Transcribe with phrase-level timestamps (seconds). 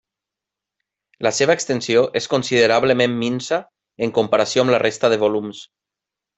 [1.27, 3.61] La seva extensió és considerablement minsa
[4.07, 5.65] en comparació amb la resta de volums.